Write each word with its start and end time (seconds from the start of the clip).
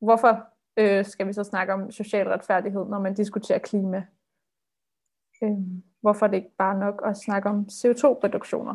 hvorfor 0.00 0.46
øh, 0.76 1.04
skal 1.04 1.26
vi 1.26 1.32
så 1.32 1.44
snakke 1.44 1.72
om 1.72 1.90
social 1.90 2.28
retfærdighed, 2.28 2.84
når 2.86 3.00
man 3.00 3.14
diskuterer 3.14 3.58
klima? 3.58 4.06
Øh, 5.42 5.58
hvorfor 6.00 6.26
er 6.26 6.30
det 6.30 6.36
ikke 6.36 6.56
bare 6.58 6.78
nok 6.78 7.02
at 7.06 7.16
snakke 7.16 7.48
om 7.48 7.66
CO2-reduktioner? 7.70 8.74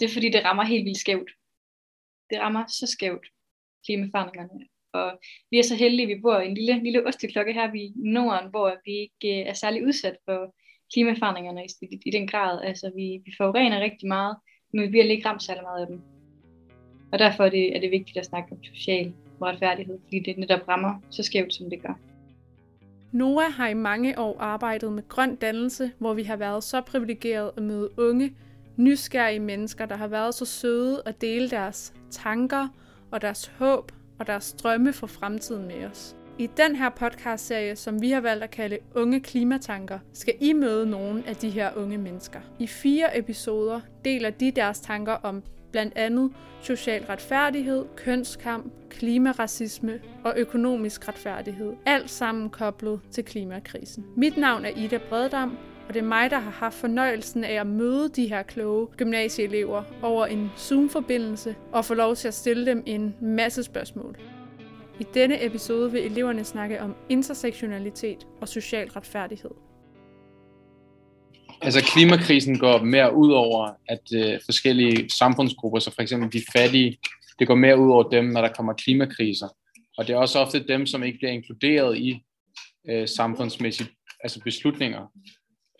Det 0.00 0.08
er 0.08 0.12
fordi, 0.12 0.28
det 0.30 0.44
rammer 0.44 0.64
helt 0.64 0.84
vildt 0.84 0.98
skævt. 0.98 1.30
Det 2.30 2.40
rammer 2.40 2.64
så 2.66 2.86
skævt, 2.86 3.26
klimaforandringerne. 3.84 4.66
Og 4.92 5.18
vi 5.50 5.58
er 5.58 5.62
så 5.62 5.74
heldige, 5.74 6.02
at 6.02 6.16
vi 6.16 6.22
bor 6.22 6.38
i 6.38 6.48
en 6.48 6.54
lille, 6.54 6.82
lille 6.82 7.06
osteklokke 7.06 7.52
her 7.52 7.74
i 7.74 7.92
Norden, 7.96 8.50
hvor 8.50 8.76
vi 8.84 8.92
ikke 8.92 9.40
øh, 9.40 9.48
er 9.48 9.52
særlig 9.52 9.86
udsat 9.86 10.16
for 10.24 10.54
klimaforandringerne 10.92 11.64
i, 11.64 11.68
i, 11.82 12.00
i 12.06 12.10
den 12.10 12.26
grad. 12.26 12.60
Altså, 12.62 12.92
vi, 12.96 13.22
vi 13.24 13.32
forurener 13.36 13.80
rigtig 13.80 14.08
meget, 14.08 14.36
men 14.72 14.82
vi 14.82 14.88
bliver 14.88 15.04
ikke 15.04 15.28
ramt 15.28 15.42
særlig 15.42 15.62
meget 15.62 15.80
af 15.80 15.86
dem. 15.86 16.02
Og 17.12 17.18
derfor 17.18 17.44
er 17.44 17.50
det, 17.50 17.76
er 17.76 17.80
det 17.80 17.90
vigtigt 17.90 18.16
at 18.16 18.26
snakke 18.26 18.52
om 18.52 18.58
social 18.74 19.12
retfærdighed, 19.42 19.98
fordi 20.04 20.18
det 20.18 20.38
netop 20.38 20.68
rammer 20.68 20.94
så 21.10 21.22
skævt, 21.22 21.54
som 21.54 21.70
det 21.70 21.82
gør. 21.82 21.98
Noah 23.12 23.52
har 23.52 23.68
i 23.68 23.74
mange 23.74 24.18
år 24.18 24.40
arbejdet 24.40 24.92
med 24.92 25.08
grøn 25.08 25.34
dannelse, 25.34 25.90
hvor 25.98 26.14
vi 26.14 26.22
har 26.22 26.36
været 26.36 26.64
så 26.64 26.80
privilegeret 26.80 27.50
at 27.56 27.62
møde 27.62 27.90
unge, 27.98 28.32
nysgerrige 28.76 29.40
mennesker, 29.40 29.86
der 29.86 29.96
har 29.96 30.06
været 30.06 30.34
så 30.34 30.44
søde 30.44 31.02
at 31.06 31.20
dele 31.20 31.50
deres 31.50 31.94
tanker 32.10 32.68
og 33.10 33.22
deres 33.22 33.46
håb 33.46 33.92
og 34.18 34.26
deres 34.26 34.52
drømme 34.52 34.92
for 34.92 35.06
fremtiden 35.06 35.66
med 35.66 35.84
os. 35.84 36.16
I 36.38 36.48
den 36.56 36.76
her 36.76 36.88
podcastserie, 36.88 37.76
som 37.76 38.02
vi 38.02 38.10
har 38.10 38.20
valgt 38.20 38.44
at 38.44 38.50
kalde 38.50 38.78
Unge 38.94 39.20
Klimatanker, 39.20 39.98
skal 40.12 40.34
I 40.40 40.52
møde 40.52 40.90
nogle 40.90 41.22
af 41.26 41.36
de 41.36 41.50
her 41.50 41.70
unge 41.76 41.98
mennesker. 41.98 42.40
I 42.58 42.66
fire 42.66 43.18
episoder 43.18 43.80
deler 44.04 44.30
de 44.30 44.50
deres 44.50 44.80
tanker 44.80 45.12
om 45.12 45.42
blandt 45.72 45.96
andet 45.96 46.30
social 46.62 47.04
retfærdighed, 47.04 47.84
kønskamp, 47.96 48.72
klimaracisme 48.90 50.00
og 50.24 50.34
økonomisk 50.36 51.08
retfærdighed. 51.08 51.72
Alt 51.86 52.10
sammen 52.10 52.50
koblet 52.50 53.00
til 53.10 53.24
klimakrisen. 53.24 54.04
Mit 54.16 54.36
navn 54.36 54.64
er 54.64 54.70
Ida 54.76 54.98
Breddam, 55.08 55.58
og 55.88 55.94
det 55.94 56.00
er 56.00 56.06
mig, 56.06 56.30
der 56.30 56.38
har 56.38 56.50
haft 56.50 56.74
fornøjelsen 56.74 57.44
af 57.44 57.60
at 57.60 57.66
møde 57.66 58.08
de 58.08 58.28
her 58.28 58.42
kloge 58.42 58.86
gymnasieelever 58.96 59.82
over 60.02 60.26
en 60.26 60.50
Zoom-forbindelse 60.56 61.56
og 61.72 61.84
få 61.84 61.94
lov 61.94 62.16
til 62.16 62.28
at 62.28 62.34
stille 62.34 62.66
dem 62.66 62.82
en 62.86 63.14
masse 63.20 63.62
spørgsmål. 63.62 64.16
I 65.00 65.06
denne 65.14 65.46
episode 65.46 65.92
vil 65.92 66.06
eleverne 66.06 66.44
snakke 66.44 66.80
om 66.80 66.94
intersektionalitet 67.08 68.26
og 68.40 68.48
social 68.48 68.88
retfærdighed. 68.88 69.50
Altså 71.62 71.80
klimakrisen 71.94 72.58
går 72.58 72.82
mere 72.82 73.14
ud 73.14 73.32
over, 73.32 73.70
at 73.88 74.02
øh, 74.14 74.40
forskellige 74.44 75.10
samfundsgrupper, 75.10 75.78
så 75.78 75.94
for 75.94 76.02
eksempel 76.02 76.32
de 76.32 76.42
fattige, 76.56 76.98
det 77.38 77.46
går 77.46 77.54
mere 77.54 77.78
ud 77.78 77.90
over 77.90 78.02
dem, 78.02 78.24
når 78.24 78.40
der 78.40 78.48
kommer 78.48 78.72
klimakriser. 78.72 79.48
Og 79.98 80.06
det 80.06 80.12
er 80.12 80.16
også 80.16 80.38
ofte 80.38 80.64
dem, 80.68 80.86
som 80.86 81.02
ikke 81.02 81.18
bliver 81.18 81.32
inkluderet 81.32 81.98
i 81.98 82.22
øh, 82.88 83.08
samfundsmæssige 83.08 83.88
altså 84.20 84.40
beslutninger. 84.40 85.12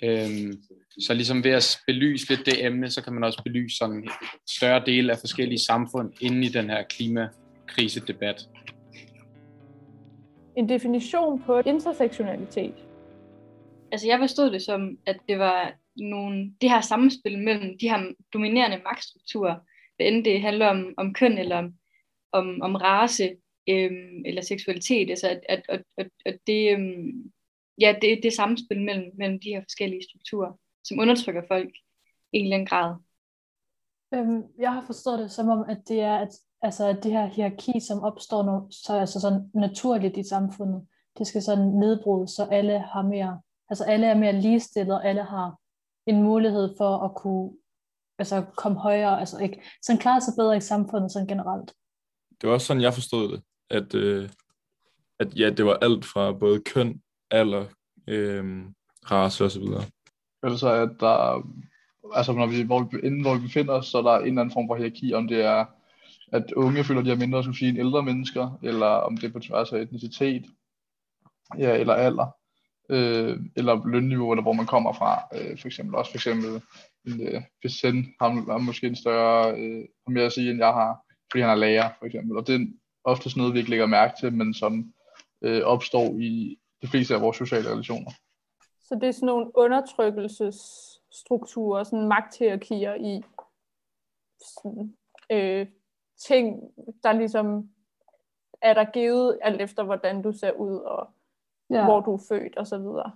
Øhm, 0.03 0.53
så 1.01 1.15
ligesom 1.15 1.45
ved 1.45 1.51
at 1.51 1.79
belyse 1.87 2.29
lidt 2.29 2.47
det 2.47 2.65
emne, 2.67 2.91
så 2.91 3.03
kan 3.03 3.13
man 3.13 3.25
også 3.25 3.43
belyse 3.45 3.77
sådan 3.77 3.97
en 3.97 4.11
større 4.51 4.83
del 4.87 5.11
af 5.11 5.19
forskellige 5.19 5.65
samfund 5.67 6.13
inden 6.21 6.43
i 6.43 6.49
den 6.49 6.71
her 6.71 6.83
klimakrisedebat. 6.83 8.49
En 10.57 10.69
definition 10.69 11.43
på 11.47 11.59
intersektionalitet. 11.67 12.75
Altså 13.93 14.07
jeg 14.07 14.19
forstod 14.19 14.51
det 14.51 14.63
som, 14.63 14.99
at 15.07 15.17
det 15.29 15.39
var 15.39 15.75
nogle, 15.97 16.55
det 16.61 16.71
her 16.71 16.81
samspil 16.81 17.39
mellem 17.39 17.79
de 17.79 17.89
her 17.89 18.13
dominerende 18.33 18.81
magtstrukturer, 18.85 19.57
hvad 19.97 20.07
end 20.07 20.25
det 20.25 20.41
handler 20.41 20.67
om, 20.67 20.95
om 20.97 21.15
køn 21.15 21.39
eller 21.39 21.57
om, 21.57 21.75
om, 22.33 22.63
om 22.63 22.75
race 22.77 23.37
øhm, 23.69 24.23
eller 24.27 24.43
seksualitet, 24.43 25.11
altså 25.11 25.29
at, 25.29 25.41
at, 25.49 25.63
at, 25.69 25.83
at, 25.99 26.09
at 26.27 26.39
det, 26.47 26.73
øhm, 26.73 27.33
ja, 27.81 27.95
det, 28.03 28.21
det 28.23 28.33
samspil 28.33 28.81
mellem, 28.83 29.13
mellem 29.19 29.41
de 29.41 29.49
her 29.49 29.61
forskellige 29.61 30.03
strukturer, 30.11 30.53
som 30.85 30.99
undertrykker 30.99 31.43
folk 31.49 31.71
i 32.33 32.39
en 32.39 32.45
eller 32.45 32.57
anden 32.57 32.67
grad. 32.67 32.95
Øhm, 34.15 34.43
jeg 34.59 34.73
har 34.73 34.85
forstået 34.87 35.19
det 35.19 35.31
som 35.31 35.49
om, 35.49 35.65
at 35.69 35.79
det 35.89 36.01
er 36.01 36.17
at, 36.17 36.29
altså, 36.63 36.89
at 36.89 37.05
det 37.05 37.13
her 37.13 37.27
hierarki, 37.27 37.81
som 37.81 38.03
opstår 38.03 38.43
nu, 38.43 38.69
så 38.71 38.93
altså 38.93 39.21
sådan 39.21 39.51
naturligt 39.55 40.17
i 40.17 40.29
samfundet, 40.29 40.87
det 41.19 41.27
skal 41.27 41.43
sådan 41.43 41.69
nedbrydes, 41.69 42.31
så 42.31 42.45
alle 42.45 42.79
har 42.79 43.03
mere, 43.03 43.41
altså 43.73 43.85
alle 43.85 44.07
er 44.07 44.15
mere 44.15 44.41
ligestillet, 44.41 44.95
og 44.95 45.07
alle 45.07 45.25
har 45.25 45.57
en 46.07 46.23
mulighed 46.23 46.75
for 46.77 46.99
at 46.99 47.15
kunne 47.15 47.53
altså 48.19 48.45
komme 48.57 48.79
højere, 48.79 49.21
altså 49.21 49.39
ikke, 49.39 49.63
sådan 49.83 50.01
klare 50.01 50.21
sig 50.21 50.35
bedre 50.37 50.57
i 50.57 50.61
samfundet 50.61 51.13
sådan 51.13 51.29
generelt. 51.29 51.73
Det 52.41 52.49
var 52.49 52.55
også 52.55 52.67
sådan, 52.67 52.83
jeg 52.83 52.95
forstod 52.95 53.33
det, 53.33 53.43
at, 53.71 53.95
øh, 53.95 54.29
at 55.19 55.39
ja, 55.39 55.51
det 55.51 55.67
var 55.67 55.75
alt 55.75 56.05
fra 56.05 56.33
både 56.33 56.61
køn, 56.61 57.03
alder, 57.31 57.65
øh, 58.07 58.65
race 59.11 59.45
osv. 59.45 59.63
Altså 60.43 60.73
at 60.73 60.91
der, 61.01 61.47
altså 62.15 62.33
når 62.33 62.47
vi, 62.47 62.63
hvor 62.63 62.81
vi, 62.81 62.99
inden 63.03 63.23
hvor 63.23 63.35
vi 63.35 63.41
befinder 63.41 63.75
os, 63.75 63.87
så 63.87 63.99
er 63.99 64.03
der 64.03 64.19
en 64.19 64.27
eller 64.27 64.41
anden 64.41 64.53
form 64.53 64.69
for 64.69 64.77
hierarki, 64.77 65.15
om 65.15 65.29
det 65.29 65.45
er, 65.45 65.65
at 66.33 66.53
unge 66.53 66.85
føler, 66.85 67.03
de 67.03 67.09
har 67.09 67.17
mindre 67.17 67.55
sige 67.55 67.69
end 67.69 67.79
ældre 67.79 68.03
mennesker, 68.03 68.59
eller 68.63 68.87
om 68.87 69.17
det 69.17 69.29
er 69.29 69.33
på 69.33 69.41
tværs 69.41 69.73
af 69.73 69.81
etnicitet, 69.81 70.45
ja, 71.59 71.77
eller 71.77 71.95
alder, 71.95 72.42
øh, 72.93 73.39
eller 73.57 73.89
lønniveau, 73.89 74.33
eller 74.33 74.43
hvor 74.43 74.53
man 74.53 74.67
kommer 74.67 74.93
fra, 74.93 75.23
øh, 75.35 75.59
for 75.59 75.67
eksempel 75.67 75.95
også 75.95 76.11
for 76.11 76.19
eksempel 76.19 76.63
en 77.07 77.29
øh, 77.29 77.43
Vicent 77.63 78.07
har, 78.21 78.53
har 78.53 78.59
måske 78.59 78.87
en 78.87 78.97
større, 78.97 79.59
øh, 79.59 79.85
mere 80.09 80.25
at 80.25 80.33
sige, 80.33 80.51
end 80.51 80.59
jeg 80.59 80.73
har, 80.73 81.05
fordi 81.31 81.43
han 81.43 81.51
er 81.51 81.55
lærer, 81.55 81.91
for 81.99 82.07
eksempel, 82.07 82.37
og 82.37 82.47
det 82.47 82.55
er 82.55 82.67
ofte 83.05 83.31
sådan 83.31 83.41
noget, 83.41 83.55
vi 83.55 83.59
ikke 83.59 83.71
lægger 83.71 83.87
mærke 83.87 84.15
til, 84.21 84.33
men 84.33 84.55
som 84.55 84.93
øh, 85.43 85.63
opstår 85.63 86.21
i 86.21 86.59
de 86.83 86.87
fleste 86.87 87.15
af 87.15 87.21
vores 87.21 87.37
sociale 87.37 87.71
relationer. 87.71 88.11
Så 88.81 88.95
det 88.95 89.09
er 89.09 89.13
sådan 89.13 89.27
nogle 89.27 89.51
undertrykkelsesstrukturer, 89.55 91.85
sådan 91.85 92.09
magthierarkier 92.09 92.95
i 92.95 93.23
sådan, 94.41 94.97
øh, 95.33 95.67
ting, 96.29 96.61
der 97.03 97.13
ligesom 97.13 97.69
er 98.63 98.75
der 98.75 98.85
givet 98.85 99.39
alt 99.43 99.61
efter, 99.61 99.85
hvordan 99.85 100.23
du 100.23 100.33
ser 100.33 100.53
ud, 100.53 100.77
og 100.77 101.09
ja. 101.73 101.85
hvor 101.85 102.01
du 102.01 102.15
er 102.15 102.23
født, 102.29 102.83
videre. 102.83 103.13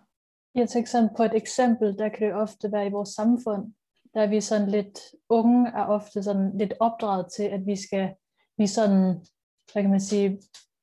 Jeg 0.54 0.68
tænker 0.68 0.88
sådan 0.88 1.10
på 1.16 1.22
et 1.22 1.34
eksempel, 1.34 1.98
der 1.98 2.08
kan 2.08 2.26
det 2.26 2.34
ofte 2.34 2.72
være 2.72 2.86
i 2.86 2.90
vores 2.90 3.08
samfund, 3.08 3.72
der 4.14 4.22
er 4.22 4.26
vi 4.26 4.40
sådan 4.40 4.68
lidt, 4.68 4.98
unge 5.28 5.68
er 5.68 5.84
ofte 5.84 6.22
sådan 6.22 6.58
lidt 6.58 6.74
opdraget 6.80 7.26
til, 7.36 7.42
at 7.42 7.66
vi 7.66 7.76
skal, 7.76 8.14
vi 8.58 8.66
sådan, 8.66 9.20
hvad 9.72 9.82
kan 9.82 9.90
man 9.90 10.00
sige, 10.00 10.40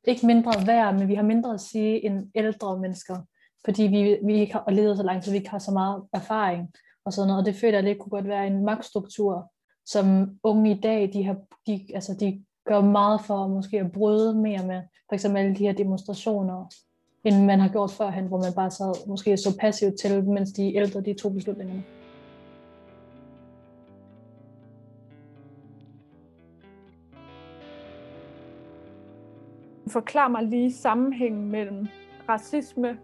ikke 0.07 0.25
mindre 0.25 0.51
værd, 0.65 0.93
men 0.95 1.07
vi 1.07 1.15
har 1.15 1.23
mindre 1.23 1.53
at 1.53 1.61
sige 1.61 2.05
end 2.05 2.31
ældre 2.35 2.79
mennesker, 2.79 3.15
fordi 3.65 3.83
vi, 3.83 4.17
vi 4.25 4.39
ikke 4.39 4.53
har 4.53 4.71
levet 4.71 4.97
så 4.97 5.03
langt, 5.03 5.25
så 5.25 5.31
vi 5.31 5.37
ikke 5.37 5.49
har 5.49 5.59
så 5.59 5.71
meget 5.71 6.03
erfaring 6.13 6.71
og 7.05 7.13
sådan 7.13 7.27
noget, 7.27 7.39
og 7.39 7.45
det 7.45 7.55
føler 7.55 7.77
jeg 7.77 7.83
lidt 7.83 7.99
kunne 7.99 8.09
godt 8.09 8.27
være 8.27 8.47
en 8.47 8.65
magtstruktur, 8.65 9.51
som 9.85 10.37
unge 10.43 10.71
i 10.71 10.79
dag, 10.79 11.13
de, 11.13 11.23
har, 11.23 11.37
de, 11.67 11.87
altså 11.93 12.13
de 12.19 12.45
gør 12.67 12.81
meget 12.81 13.21
for 13.21 13.47
måske 13.47 13.79
at 13.79 13.91
bryde 13.91 14.35
mere 14.35 14.67
med, 14.67 14.81
for 15.09 15.13
eksempel 15.13 15.39
alle 15.39 15.55
de 15.55 15.65
her 15.65 15.73
demonstrationer, 15.73 16.69
end 17.23 17.45
man 17.45 17.59
har 17.59 17.69
gjort 17.69 17.91
førhen, 17.91 18.27
hvor 18.27 18.37
man 18.37 18.53
bare 18.55 18.71
sad 18.71 19.07
måske 19.07 19.37
så 19.37 19.57
passivt 19.59 19.99
til, 19.99 20.23
mens 20.23 20.51
de 20.51 20.75
ældre 20.75 21.01
de 21.01 21.13
tog 21.13 21.33
beslutningerne. 21.33 21.83
Forklar 29.87 30.27
mig 30.27 30.43
lige 30.43 30.73
sammenhængen 30.73 31.51
mellem 31.51 31.87
racisme 32.29 32.99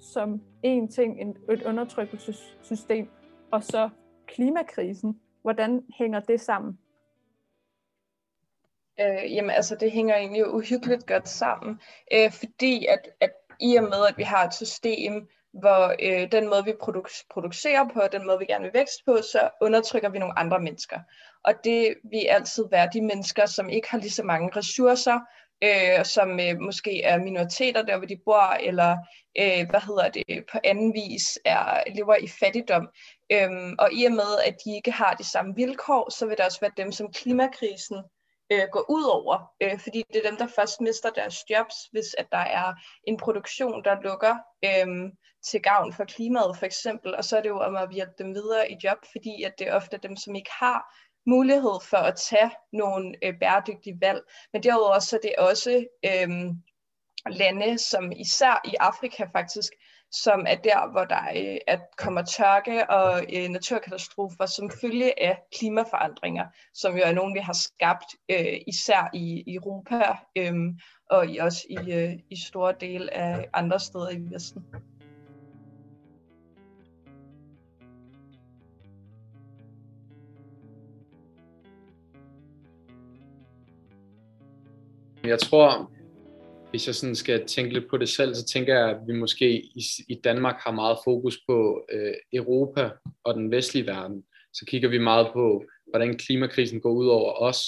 som 0.00 0.42
en 0.62 0.88
ting, 0.88 1.20
et 1.50 1.62
undertrykkelsessystem, 1.62 3.08
og 3.50 3.64
så 3.64 3.90
klimakrisen. 4.26 5.20
Hvordan 5.42 5.84
hænger 5.98 6.20
det 6.20 6.40
sammen? 6.40 6.78
Øh, 9.00 9.34
jamen 9.34 9.50
altså, 9.50 9.76
det 9.80 9.92
hænger 9.92 10.16
egentlig 10.16 10.54
uhyggeligt 10.54 11.06
godt 11.06 11.28
sammen, 11.28 11.80
øh, 12.12 12.32
fordi 12.32 12.86
at, 12.86 13.08
at 13.20 13.30
i 13.60 13.76
og 13.76 13.82
med, 13.84 14.06
at 14.08 14.18
vi 14.18 14.22
har 14.22 14.44
et 14.44 14.54
system, 14.54 15.28
hvor 15.52 15.94
øh, 16.02 16.32
den 16.32 16.48
måde, 16.48 16.64
vi 16.64 16.72
produ- 16.82 17.26
producerer 17.30 17.88
på, 17.94 18.00
den 18.12 18.26
måde, 18.26 18.38
vi 18.38 18.44
gerne 18.44 18.64
vil 18.64 18.74
vækst 18.74 19.04
på, 19.06 19.16
så 19.32 19.50
undertrykker 19.60 20.08
vi 20.08 20.18
nogle 20.18 20.38
andre 20.38 20.60
mennesker. 20.60 21.00
Og 21.44 21.54
det 21.64 21.94
vil 22.10 22.26
altid 22.28 22.64
være 22.70 22.88
de 22.92 23.00
mennesker, 23.00 23.46
som 23.46 23.68
ikke 23.68 23.90
har 23.90 23.98
lige 23.98 24.10
så 24.10 24.22
mange 24.22 24.50
ressourcer, 24.56 25.20
øh, 25.64 26.04
som 26.04 26.40
øh, 26.40 26.60
måske 26.60 27.02
er 27.02 27.18
minoriteter 27.18 27.82
der, 27.82 27.96
hvor 27.96 28.06
de 28.06 28.20
bor, 28.24 28.52
eller 28.60 28.96
øh, 29.40 29.70
hvad 29.70 29.80
hedder 29.80 30.08
det, 30.08 30.44
på 30.52 30.58
anden 30.64 30.94
vis 30.94 31.38
er, 31.44 31.82
lever 31.94 32.16
i 32.16 32.28
fattigdom. 32.28 32.88
Øhm, 33.32 33.74
og 33.78 33.92
i 33.92 34.04
og 34.04 34.12
med, 34.12 34.30
at 34.46 34.56
de 34.64 34.76
ikke 34.76 34.90
har 34.90 35.14
de 35.14 35.24
samme 35.24 35.54
vilkår, 35.54 36.10
så 36.10 36.26
vil 36.26 36.36
det 36.36 36.44
også 36.44 36.60
være 36.60 36.70
dem, 36.76 36.92
som 36.92 37.12
klimakrisen 37.12 37.96
øh, 38.52 38.68
går 38.72 38.84
ud 38.88 39.04
over, 39.04 39.52
øh, 39.62 39.78
fordi 39.78 40.02
det 40.12 40.24
er 40.24 40.30
dem, 40.30 40.38
der 40.38 40.46
først 40.46 40.80
mister 40.80 41.10
deres 41.10 41.50
jobs, 41.50 41.74
hvis 41.92 42.14
at 42.18 42.26
der 42.32 42.44
er 42.60 42.74
en 43.04 43.16
produktion, 43.16 43.84
der 43.84 44.02
lukker 44.02 44.36
øh, 44.64 45.12
til 45.50 45.62
gavn 45.62 45.92
for 45.92 46.04
klimaet 46.04 46.56
for 46.58 46.66
eksempel, 46.66 47.14
og 47.16 47.24
så 47.24 47.36
er 47.36 47.42
det 47.42 47.48
jo 47.48 47.58
om 47.58 47.76
at 47.76 47.90
hjælpe 47.92 48.14
dem 48.18 48.34
videre 48.34 48.70
i 48.70 48.76
job, 48.84 48.98
fordi 49.12 49.42
at 49.42 49.54
det 49.58 49.68
er 49.68 49.74
ofte 49.74 49.98
dem, 50.02 50.16
som 50.16 50.34
ikke 50.34 50.50
har 50.52 50.80
mulighed 51.26 51.78
for 51.90 51.96
at 51.96 52.16
tage 52.16 52.50
nogle 52.72 53.14
øh, 53.24 53.34
bæredygtige 53.40 53.98
valg. 54.00 54.22
Men 54.52 54.62
derudover 54.62 54.98
så 54.98 55.16
er 55.16 55.20
det 55.20 55.34
også 55.38 55.86
øh, 56.04 56.28
lande, 57.30 57.78
som 57.78 58.12
især 58.12 58.60
i 58.64 58.74
Afrika 58.80 59.24
faktisk, 59.32 59.72
som 60.10 60.44
er 60.48 60.54
der, 60.54 60.90
hvor 60.90 61.04
der 61.04 61.22
øh, 61.36 61.58
at 61.66 61.80
kommer 61.98 62.22
tørke 62.22 62.90
og 62.90 63.24
øh, 63.36 63.48
naturkatastrofer 63.48 64.46
som 64.46 64.70
følge 64.80 65.22
af 65.22 65.38
klimaforandringer, 65.58 66.46
som 66.74 66.96
jo 66.96 67.02
er 67.04 67.12
nogle, 67.12 67.32
vi 67.34 67.40
har 67.40 67.52
skabt 67.52 68.10
øh, 68.30 68.60
især 68.66 69.10
i 69.14 69.54
Europa 69.54 70.16
øh, 70.38 70.54
og 71.10 71.26
i, 71.26 71.36
også 71.36 71.66
i, 71.70 71.92
øh, 71.92 72.12
i 72.30 72.36
store 72.46 72.74
dele 72.80 73.14
af 73.14 73.48
andre 73.52 73.80
steder 73.80 74.10
i 74.10 74.18
Vesten. 74.30 74.64
Jeg 85.24 85.38
tror, 85.38 85.90
hvis 86.76 86.86
jeg 86.86 86.94
sådan 86.94 87.14
skal 87.14 87.46
tænke 87.46 87.72
lidt 87.72 87.90
på 87.90 87.96
det 87.96 88.08
selv, 88.08 88.34
så 88.34 88.44
tænker 88.44 88.78
jeg, 88.78 88.90
at 88.90 88.96
vi 89.06 89.12
måske 89.12 89.62
i, 89.62 89.82
i 90.08 90.14
Danmark 90.24 90.56
har 90.60 90.70
meget 90.70 90.98
fokus 91.04 91.38
på 91.48 91.86
øh, 91.92 92.14
Europa 92.32 92.90
og 93.24 93.34
den 93.34 93.50
vestlige 93.50 93.86
verden. 93.86 94.24
Så 94.52 94.64
kigger 94.66 94.88
vi 94.88 94.98
meget 94.98 95.28
på, 95.32 95.64
hvordan 95.90 96.18
klimakrisen 96.18 96.80
går 96.80 96.92
ud 96.92 97.06
over 97.06 97.32
os, 97.32 97.60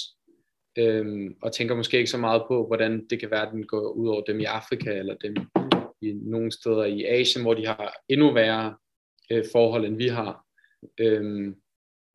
øh, 0.77 1.31
og 1.41 1.53
tænker 1.53 1.75
måske 1.75 1.97
ikke 1.97 2.09
så 2.09 2.17
meget 2.17 2.43
på, 2.47 2.67
hvordan 2.67 3.07
det 3.09 3.19
kan 3.19 3.31
være, 3.31 3.47
at 3.47 3.53
den 3.53 3.67
går 3.67 3.91
ud 3.91 4.07
over 4.07 4.21
dem 4.21 4.39
i 4.39 4.43
Afrika, 4.43 4.99
eller 4.99 5.15
dem 5.15 5.35
i 6.01 6.11
nogle 6.13 6.51
steder 6.51 6.85
i 6.85 7.05
Asien, 7.05 7.43
hvor 7.43 7.53
de 7.53 7.65
har 7.67 7.93
endnu 8.09 8.33
værre 8.33 8.75
øh, 9.31 9.43
forhold, 9.51 9.85
end 9.85 9.97
vi 9.97 10.07
har. 10.07 10.45
Øh, 10.99 11.53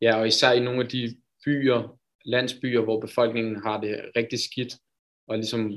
ja, 0.00 0.17
og 0.17 0.26
især 0.26 0.52
i 0.52 0.61
nogle 0.61 0.81
af 0.81 0.88
de 0.88 1.17
byer, 1.44 1.99
landsbyer, 2.25 2.81
hvor 2.81 3.00
befolkningen 3.00 3.56
har 3.56 3.81
det 3.81 4.11
rigtig 4.17 4.38
skidt, 4.38 4.75
og 5.29 5.37
ligesom 5.37 5.73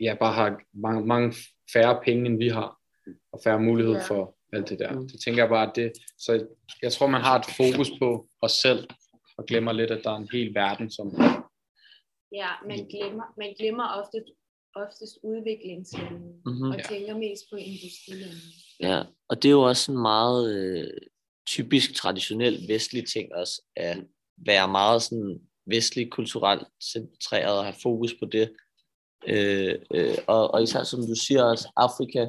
ja, 0.00 0.14
bare 0.20 0.34
har 0.34 0.60
mange, 0.74 1.06
mange 1.06 1.34
færre 1.72 2.00
penge, 2.04 2.26
end 2.26 2.38
vi 2.38 2.48
har, 2.48 2.78
og 3.32 3.40
færre 3.44 3.60
mulighed 3.60 3.94
ja. 3.94 4.02
for 4.02 4.36
alt 4.52 4.68
det 4.68 4.78
der. 4.78 4.92
Mm. 4.92 5.08
Det 5.08 5.20
tænker 5.24 5.42
jeg 5.42 5.48
bare, 5.48 5.68
at 5.70 5.76
det, 5.76 5.92
så 6.18 6.46
jeg 6.82 6.92
tror, 6.92 7.06
man 7.06 7.20
har 7.20 7.38
et 7.38 7.46
fokus 7.56 7.90
på 7.98 8.28
os 8.42 8.52
selv, 8.52 8.88
og 9.38 9.46
glemmer 9.46 9.72
lidt, 9.72 9.90
at 9.90 10.00
der 10.04 10.10
er 10.10 10.16
en 10.16 10.28
hel 10.32 10.54
verden, 10.54 10.90
som... 10.90 11.06
Ja, 12.32 12.50
man 12.66 12.86
glemmer, 12.86 13.24
man 13.36 13.54
glemmer 13.58 13.84
ofte, 13.84 14.24
oftest 14.74 15.18
udviklingslandene, 15.22 16.32
mm-hmm. 16.46 16.70
og 16.70 16.76
ja. 16.76 16.82
tænker 16.82 17.18
mest 17.18 17.42
på 17.50 17.56
industrilandene. 17.56 18.40
Ja, 18.80 19.02
og 19.28 19.42
det 19.42 19.48
er 19.48 19.52
jo 19.52 19.62
også 19.62 19.92
en 19.92 19.98
meget 19.98 20.54
øh, 20.56 20.90
typisk 21.46 21.94
traditionel 21.94 22.68
vestlig 22.68 23.08
ting 23.08 23.34
også, 23.34 23.62
at 23.76 23.98
være 24.46 24.68
meget 24.68 25.02
sådan 25.02 25.40
vestlig 25.66 26.10
kulturelt 26.10 26.68
centreret 26.92 27.58
og 27.58 27.64
have 27.64 27.80
fokus 27.82 28.14
på 28.14 28.26
det, 28.26 28.52
Øh, 29.26 29.78
øh, 29.94 30.18
og, 30.26 30.54
og 30.54 30.62
især 30.62 30.84
som 30.84 31.00
du 31.00 31.14
siger 31.14 31.44
også, 31.44 31.72
Afrika, 31.76 32.20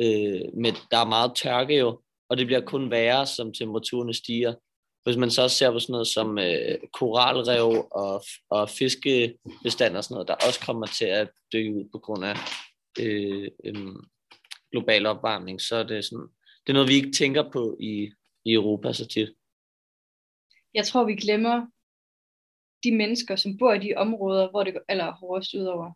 øh, 0.00 0.42
med, 0.62 0.72
der 0.90 0.98
er 0.98 1.08
meget 1.08 1.32
tørke 1.36 1.78
jo, 1.78 2.00
og 2.28 2.38
det 2.38 2.46
bliver 2.46 2.60
kun 2.60 2.90
værre, 2.90 3.26
som 3.26 3.52
temperaturerne 3.52 4.14
stiger. 4.14 4.54
Hvis 5.04 5.16
man 5.16 5.30
så 5.30 5.48
ser 5.48 5.70
på 5.70 5.78
sådan 5.78 5.92
noget 5.92 6.06
som 6.06 6.38
øh, 6.38 6.78
koralrev 6.92 7.88
og, 7.90 8.24
og 8.50 8.68
fiskebestand 8.70 9.96
og 9.96 10.04
sådan 10.04 10.14
noget, 10.14 10.28
der 10.28 10.34
også 10.34 10.60
kommer 10.66 10.86
til 10.86 11.04
at 11.04 11.30
dø 11.52 11.70
ud 11.70 11.88
på 11.92 11.98
grund 11.98 12.24
af 12.24 12.36
øh, 13.00 13.48
øh, 13.64 13.96
global 14.72 15.06
opvarmning, 15.06 15.60
så 15.60 15.76
er 15.76 15.82
det 15.82 16.04
sådan, 16.04 16.28
det 16.66 16.68
er 16.68 16.72
noget, 16.72 16.88
vi 16.88 16.94
ikke 16.94 17.12
tænker 17.12 17.50
på 17.50 17.76
i, 17.80 18.12
i 18.44 18.52
Europa 18.52 18.92
så 18.92 19.06
tit. 19.06 19.30
Jeg 20.74 20.86
tror, 20.86 21.04
vi 21.04 21.14
glemmer 21.14 21.66
de 22.84 22.96
mennesker, 22.96 23.36
som 23.36 23.58
bor 23.58 23.72
i 23.72 23.78
de 23.78 23.94
områder, 23.96 24.50
hvor 24.50 24.64
det 24.64 24.78
eller 24.88 25.12
hårdest 25.12 25.54
ud 25.54 25.64
over 25.64 25.92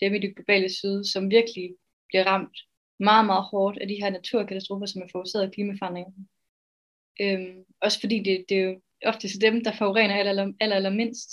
dem 0.00 0.14
i 0.14 0.18
det 0.18 0.36
globale 0.36 0.68
syd, 0.68 1.04
som 1.04 1.30
virkelig 1.30 1.76
bliver 2.08 2.24
ramt 2.24 2.58
meget, 2.98 3.26
meget 3.26 3.44
hårdt 3.44 3.78
af 3.78 3.88
de 3.88 3.94
her 4.02 4.10
naturkatastrofer, 4.10 4.86
som 4.86 5.02
er 5.02 5.08
forårsaget 5.12 5.44
af 5.44 5.52
klimaforandringer. 5.52 6.12
Øhm, 7.20 7.64
også 7.80 8.00
fordi 8.00 8.18
det, 8.18 8.44
det 8.48 8.58
er 8.58 8.62
jo 8.62 8.80
ofte 9.04 9.28
dem, 9.40 9.64
der 9.64 9.76
forurener 9.78 10.14
aller, 10.14 10.30
aller, 10.30 10.52
aller, 10.60 10.76
aller 10.76 10.90
mindst 10.90 11.30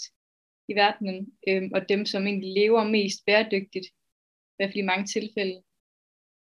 i 0.67 0.73
verdenen, 0.73 1.37
øhm, 1.47 1.71
og 1.73 1.89
dem, 1.89 2.05
som 2.05 2.27
egentlig 2.27 2.53
lever 2.53 2.83
mest 2.83 3.25
bæredygtigt, 3.25 3.85
i 3.85 4.55
hvert 4.55 4.69
fald 4.69 4.83
i 4.83 4.91
mange 4.91 5.05
tilfælde, 5.05 5.63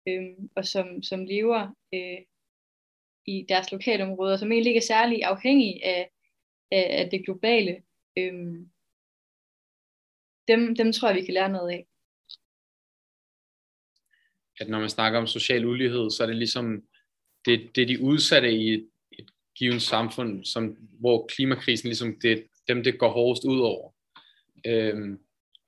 øhm, 0.09 0.51
og 0.57 0.65
som, 0.65 1.03
som 1.03 1.25
lever 1.25 1.75
øh, 1.95 2.19
i 3.27 3.47
deres 3.49 3.73
lokalområder, 3.73 4.37
som 4.37 4.53
egentlig 4.53 4.71
ikke 4.71 4.79
er 4.79 4.93
særlig 4.95 5.25
afhængige 5.25 5.85
af, 5.85 6.11
af, 6.71 7.03
af 7.03 7.11
det 7.11 7.25
globale. 7.25 7.83
Øhm, 8.19 8.71
dem, 10.49 10.77
dem 10.77 10.93
tror 10.93 11.09
jeg, 11.09 11.17
vi 11.17 11.25
kan 11.25 11.35
lære 11.35 11.49
noget 11.49 11.71
af 11.71 11.87
at 14.61 14.69
når 14.69 14.81
man 14.81 14.91
snakker 14.91 15.19
om 15.19 15.27
social 15.27 15.67
ulighed, 15.67 16.11
så 16.11 16.23
er 16.23 16.27
det 16.27 16.37
ligesom, 16.37 16.83
det, 17.45 17.71
det 17.75 17.83
er 17.83 17.87
de 17.87 18.01
udsatte 18.01 18.53
i 18.53 18.75
et, 18.75 18.89
et 19.13 19.27
givet 19.59 19.83
samfund, 19.83 20.45
som, 20.45 20.77
hvor 21.01 21.27
klimakrisen 21.27 21.89
ligesom, 21.89 22.21
det 22.23 22.45
dem, 22.69 22.85
det 22.85 22.99
går 22.99 23.09
hårdest 23.09 23.45
ud 23.45 23.61
over. 23.61 23.93
Øhm, 24.67 25.19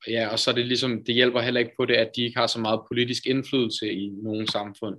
ja, 0.08 0.28
og 0.28 0.38
så 0.38 0.50
er 0.50 0.54
det 0.54 0.66
ligesom, 0.66 1.04
det 1.04 1.14
hjælper 1.14 1.40
heller 1.40 1.60
ikke 1.60 1.76
på 1.76 1.84
det, 1.84 1.94
at 1.94 2.10
de 2.16 2.22
ikke 2.22 2.38
har 2.38 2.46
så 2.46 2.60
meget 2.60 2.80
politisk 2.88 3.26
indflydelse 3.26 3.92
i 3.92 4.08
nogle 4.22 4.50
samfund. 4.50 4.96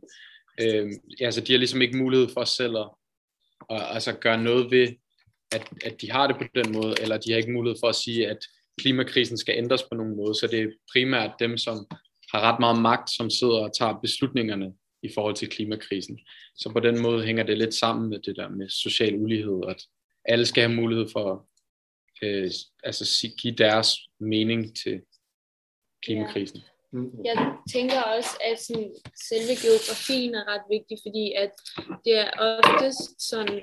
Øhm, 0.61 0.93
altså, 1.21 1.41
de 1.41 1.53
har 1.53 1.57
ligesom 1.57 1.81
ikke 1.81 1.97
mulighed 1.97 2.27
for 2.33 2.43
selv 2.43 2.77
at, 2.77 2.89
at 3.69 3.81
altså, 3.93 4.13
gøre 4.13 4.43
noget 4.43 4.71
ved, 4.71 4.87
at, 5.51 5.69
at 5.85 6.01
de 6.01 6.11
har 6.11 6.27
det 6.27 6.35
på 6.35 6.43
den 6.55 6.71
måde, 6.71 6.95
eller 7.01 7.17
de 7.17 7.31
har 7.31 7.37
ikke 7.37 7.51
mulighed 7.51 7.77
for 7.79 7.87
at 7.87 7.95
sige, 7.95 8.27
at 8.27 8.37
klimakrisen 8.81 9.37
skal 9.37 9.57
ændres 9.57 9.83
på 9.83 9.95
nogen 9.95 10.15
måde, 10.15 10.35
så 10.35 10.47
det 10.47 10.59
er 10.59 10.67
primært 10.93 11.31
dem, 11.39 11.57
som 11.57 11.87
har 12.33 12.41
ret 12.41 12.59
meget 12.59 12.81
magt, 12.81 13.09
som 13.09 13.29
sidder 13.29 13.59
og 13.59 13.73
tager 13.77 13.99
beslutningerne 14.01 14.73
i 15.03 15.09
forhold 15.15 15.35
til 15.35 15.49
klimakrisen. 15.49 16.19
Så 16.55 16.69
på 16.73 16.79
den 16.79 17.01
måde 17.01 17.25
hænger 17.25 17.43
det 17.43 17.57
lidt 17.57 17.73
sammen 17.73 18.09
med 18.09 18.19
det 18.19 18.35
der 18.35 18.49
med 18.49 18.69
social 18.69 19.15
ulighed, 19.15 19.61
at 19.67 19.81
alle 20.25 20.45
skal 20.45 20.63
have 20.63 20.75
mulighed 20.81 21.07
for 21.11 21.47
øh, 22.21 22.51
altså 22.83 23.27
give 23.37 23.55
deres 23.55 23.97
mening 24.19 24.75
til 24.83 25.01
klimakrisen. 26.03 26.59
Ja. 26.59 26.99
Jeg 27.25 27.55
tænker 27.73 28.01
også, 28.01 28.37
at 28.51 28.59
sådan, 28.59 28.95
selve 29.29 29.53
geografien 29.65 30.35
er 30.35 30.43
ret 30.53 30.65
vigtig, 30.75 30.97
fordi 31.05 31.33
at 31.43 31.51
det 32.05 32.13
er 32.23 32.29
oftest 32.49 33.29
sådan, 33.29 33.59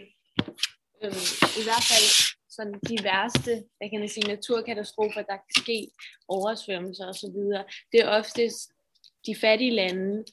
øhm, 1.02 1.26
i 1.60 1.62
hvert 1.66 1.86
fald 1.90 2.35
sådan 2.56 2.80
de 2.88 3.04
værste, 3.04 3.64
hvad 3.78 3.90
kan 3.90 4.00
man 4.00 4.08
sige, 4.08 4.28
naturkatastrofer, 4.28 5.22
der 5.22 5.36
kan 5.36 5.62
ske, 5.62 5.88
oversvømmelser 6.28 7.08
osv., 7.08 7.38
det 7.92 8.00
er 8.00 8.08
oftest 8.08 8.70
de 9.26 9.34
fattige 9.34 9.70
lande, 9.70 10.24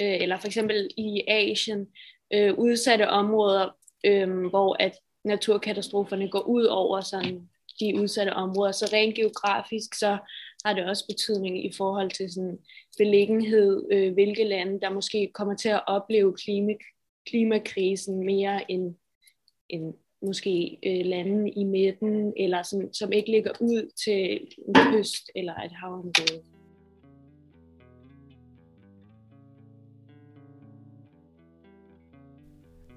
øh, 0.00 0.16
eller 0.22 0.38
for 0.38 0.46
eksempel 0.46 0.88
i 0.96 1.24
Asien, 1.28 1.86
øh, 2.32 2.54
udsatte 2.58 3.08
områder, 3.08 3.76
øh, 4.06 4.46
hvor 4.46 4.76
at 4.82 4.98
naturkatastroferne 5.24 6.30
går 6.30 6.42
ud 6.42 6.64
over 6.64 7.00
sådan 7.00 7.48
de 7.80 8.00
udsatte 8.00 8.30
områder. 8.30 8.72
Så 8.72 8.90
rent 8.92 9.14
geografisk, 9.14 9.94
så 9.94 10.18
har 10.64 10.74
det 10.74 10.84
også 10.84 11.06
betydning 11.06 11.64
i 11.64 11.72
forhold 11.76 12.10
til 12.10 12.32
sådan 12.32 12.58
beliggenhed, 12.98 13.86
øh, 13.92 14.12
hvilke 14.12 14.44
lande, 14.44 14.80
der 14.80 14.90
måske 14.90 15.30
kommer 15.34 15.56
til 15.56 15.68
at 15.68 15.82
opleve 15.86 16.34
klima, 16.36 16.72
klimakrisen 17.26 18.26
mere 18.26 18.70
end, 18.70 18.94
end 19.68 19.94
måske 20.22 20.78
øh, 20.86 21.06
lande 21.06 21.50
i 21.50 21.64
midten, 21.64 22.32
eller 22.36 22.62
som, 22.62 22.92
som 22.92 23.12
ikke 23.12 23.30
ligger 23.30 23.50
ud 23.60 23.90
til 24.04 24.40
en 24.68 24.74
kyst 24.92 25.30
eller 25.34 25.54
et 25.54 25.72
havområde. 25.72 26.42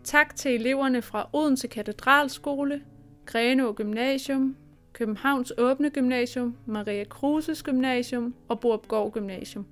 Tak 0.03 0.35
til 0.35 0.55
eleverne 0.55 1.01
fra 1.01 1.29
Odense 1.33 1.67
Katedralskole, 1.67 2.81
Grenå 3.25 3.73
Gymnasium, 3.73 4.55
Københavns 4.93 5.53
Åbne 5.57 5.89
Gymnasium, 5.89 6.57
Maria 6.65 7.03
Kruses 7.03 7.63
Gymnasium 7.63 8.35
og 8.47 8.59
Borupgård 8.59 9.11
Gymnasium 9.11 9.65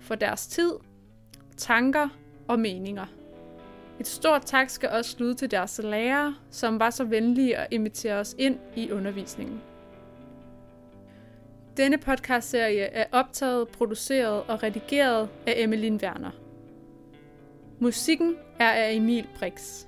for 0.00 0.14
deres 0.14 0.46
tid, 0.46 0.72
tanker 1.56 2.08
og 2.48 2.60
meninger. 2.60 3.06
Et 4.02 4.08
stort 4.08 4.42
tak 4.46 4.70
skal 4.70 4.88
også 4.88 5.16
lyde 5.18 5.34
til 5.34 5.50
deres 5.50 5.80
lærere, 5.84 6.34
som 6.50 6.80
var 6.80 6.90
så 6.90 7.04
venlige 7.04 7.56
at 7.56 7.66
invitere 7.70 8.14
os 8.14 8.34
ind 8.38 8.58
i 8.76 8.90
undervisningen. 8.90 9.60
Denne 11.76 11.98
podcastserie 11.98 12.82
er 12.82 13.04
optaget, 13.12 13.68
produceret 13.68 14.42
og 14.42 14.62
redigeret 14.62 15.28
af 15.46 15.54
Emmeline 15.56 15.98
Werner. 16.02 16.30
Musikken 17.78 18.36
er 18.58 18.70
af 18.70 18.92
Emil 18.92 19.26
Brix. 19.38 19.84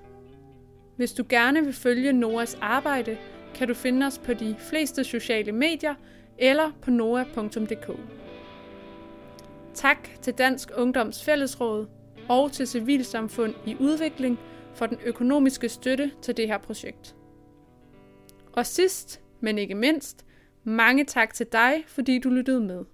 Hvis 0.97 1.12
du 1.12 1.25
gerne 1.28 1.64
vil 1.64 1.75
følge 1.75 2.12
Noahs 2.12 2.59
arbejde, 2.61 3.18
kan 3.54 3.68
du 3.68 3.75
finde 3.75 4.06
os 4.06 4.18
på 4.18 4.35
de 4.35 4.56
fleste 4.59 5.04
sociale 5.04 5.52
medier 5.52 5.94
eller 6.38 6.71
på 6.83 6.90
noah.dk. 6.90 7.99
Tak 9.75 10.09
til 10.23 10.35
Dansk 10.35 10.71
Ungdoms 10.76 11.25
Fællesråd 11.25 11.87
og 12.28 12.52
til 12.52 12.66
Civilsamfund 12.66 13.54
i 13.66 13.76
Udvikling 13.81 14.38
for 14.75 14.87
den 14.87 14.99
økonomiske 15.04 15.69
støtte 15.69 16.12
til 16.23 16.37
det 16.37 16.49
her 16.49 16.59
projekt. 16.59 17.16
Og 18.52 18.66
sidst, 18.66 19.21
men 19.40 19.59
ikke 19.59 19.75
mindst, 19.75 20.26
mange 20.64 21.04
tak 21.04 21.35
til 21.35 21.47
dig, 21.52 21.85
fordi 21.87 22.19
du 22.19 22.28
lyttede 22.28 22.61
med. 22.61 22.85